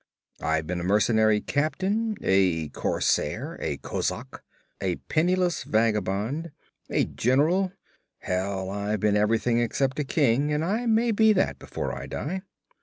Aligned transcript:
I've 0.41 0.65
been 0.65 0.79
a 0.79 0.83
mercenary 0.83 1.41
captain, 1.41 2.15
a 2.23 2.69
corsair, 2.69 3.55
a 3.61 3.77
kozak, 3.77 4.41
a 4.81 4.95
penniless 4.95 5.61
vagabond, 5.63 6.49
a 6.89 7.05
general 7.05 7.71
hell, 8.17 8.71
I've 8.71 8.99
been 9.01 9.15
everything 9.15 9.59
except 9.59 9.99
a 9.99 10.03
king, 10.03 10.51
and 10.51 10.65
I 10.65 10.87
may 10.87 11.11
be 11.11 11.33
that, 11.33 11.59
before 11.59 11.93
I 11.95 12.07
die.' 12.07 12.41